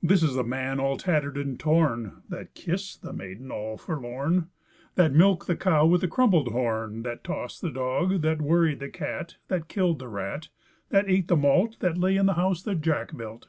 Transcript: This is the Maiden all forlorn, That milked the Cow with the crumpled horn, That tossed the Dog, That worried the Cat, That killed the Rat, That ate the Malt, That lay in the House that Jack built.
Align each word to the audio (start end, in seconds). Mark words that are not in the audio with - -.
This 0.00 0.22
is 0.22 0.34
the 0.36 0.44
Maiden 0.44 0.78
all 0.78 0.96
forlorn, 0.96 2.20
That 2.30 2.48
milked 5.12 5.46
the 5.48 5.56
Cow 5.56 5.86
with 5.86 6.00
the 6.02 6.06
crumpled 6.08 6.48
horn, 6.52 7.02
That 7.02 7.24
tossed 7.24 7.60
the 7.60 7.72
Dog, 7.72 8.22
That 8.22 8.40
worried 8.40 8.78
the 8.78 8.88
Cat, 8.90 9.38
That 9.48 9.66
killed 9.66 9.98
the 9.98 10.06
Rat, 10.06 10.50
That 10.90 11.08
ate 11.10 11.26
the 11.26 11.36
Malt, 11.36 11.80
That 11.80 11.98
lay 11.98 12.14
in 12.16 12.26
the 12.26 12.34
House 12.34 12.62
that 12.62 12.80
Jack 12.80 13.16
built. 13.16 13.48